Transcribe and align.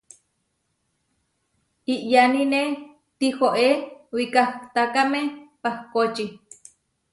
iʼyánine 1.93 2.61
tihoé 3.17 3.67
wikahtákame 4.15 5.19
pahkóči. 5.61 6.25